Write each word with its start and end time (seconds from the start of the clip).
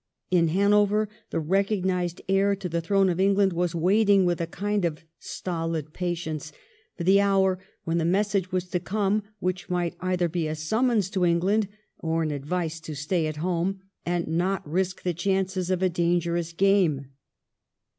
In 0.31 0.47
Hanover 0.47 1.09
the 1.29 1.39
recognised 1.39 2.21
heir 2.27 2.55
to 2.55 2.67
the 2.67 2.81
throne 2.81 3.07
of 3.07 3.19
England 3.19 3.53
was 3.53 3.75
waiting 3.75 4.25
with 4.25 4.41
a 4.41 4.47
kind 4.47 4.83
of 4.83 5.03
stolid 5.19 5.93
patience 5.93 6.51
for 6.97 7.03
the 7.03 7.21
hour 7.21 7.59
when 7.83 7.99
the 7.99 8.03
message 8.03 8.51
was 8.51 8.67
to 8.69 8.79
come 8.79 9.21
which 9.37 9.69
might 9.69 9.95
either 9.99 10.27
be 10.27 10.47
a 10.47 10.55
summons 10.55 11.07
to 11.11 11.23
England 11.23 11.67
or 11.99 12.23
an 12.23 12.31
advice 12.31 12.79
to 12.79 12.95
stay 12.95 13.27
at 13.27 13.37
home 13.45 13.79
and 14.03 14.27
not 14.27 14.67
risk 14.67 15.03
the 15.03 15.13
chances 15.13 15.69
of 15.69 15.83
a 15.83 15.87
dangerous 15.89 16.51
game. 16.51 17.09